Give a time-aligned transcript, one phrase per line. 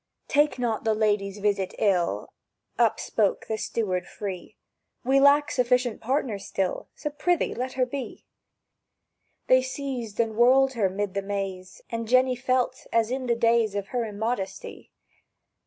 [0.27, 2.33] "Take not the lady's visit ill!"
[2.79, 4.57] Upspoke the steward free;
[5.03, 8.25] "We lack sufficient partners still, So, prithee let her be!"
[9.45, 13.75] They seized and whirled her 'mid the maze, And Jenny felt as in the days
[13.75, 14.91] Of her immodesty.